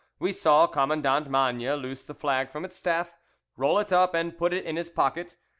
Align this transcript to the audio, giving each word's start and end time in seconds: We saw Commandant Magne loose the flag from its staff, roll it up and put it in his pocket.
We 0.17 0.33
saw 0.33 0.65
Commandant 0.65 1.29
Magne 1.29 1.73
loose 1.75 2.03
the 2.03 2.15
flag 2.15 2.49
from 2.49 2.65
its 2.65 2.75
staff, 2.75 3.13
roll 3.55 3.77
it 3.77 3.93
up 3.93 4.15
and 4.15 4.35
put 4.35 4.51
it 4.51 4.65
in 4.65 4.75
his 4.75 4.89
pocket. 4.89 5.37